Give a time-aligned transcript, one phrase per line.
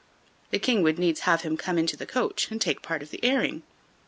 [0.49, 3.23] The King would needs have him come into the coach and take part of the
[3.23, 3.61] airing.